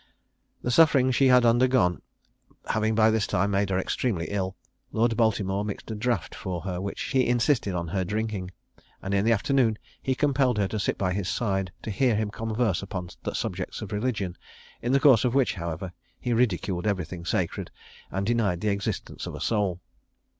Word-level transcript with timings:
The 0.63 0.71
sufferings 0.71 1.15
she 1.15 1.27
had 1.27 1.45
undergone 1.45 2.01
having 2.65 2.95
by 2.95 3.11
this 3.11 3.27
time 3.27 3.51
made 3.51 3.69
her 3.69 3.77
extremely 3.77 4.25
ill, 4.31 4.55
Lord 4.91 5.15
Baltimore 5.15 5.63
mixed 5.63 5.91
a 5.91 5.95
draught 5.95 6.33
for 6.33 6.61
her, 6.61 6.81
which 6.81 6.99
he 6.99 7.27
insisted 7.27 7.75
on 7.75 7.89
her 7.89 8.03
drinking; 8.03 8.49
and 9.03 9.13
in 9.13 9.25
the 9.25 9.31
afternoon 9.31 9.77
he 10.01 10.15
compelled 10.15 10.57
her 10.57 10.67
to 10.69 10.79
sit 10.79 10.97
by 10.97 11.13
his 11.13 11.29
side 11.29 11.71
to 11.83 11.91
hear 11.91 12.15
him 12.15 12.31
converse 12.31 12.81
upon 12.81 13.09
subjects 13.31 13.83
of 13.83 13.91
religion, 13.91 14.35
in 14.81 14.91
the 14.91 14.99
course 14.99 15.23
of 15.23 15.35
which, 15.35 15.53
however, 15.53 15.93
he 16.19 16.33
ridiculed 16.33 16.87
everything 16.87 17.23
sacred, 17.23 17.69
and 18.09 18.25
denied 18.25 18.61
the 18.61 18.69
existence 18.69 19.27
of 19.27 19.35
a 19.35 19.39
soul. 19.39 19.81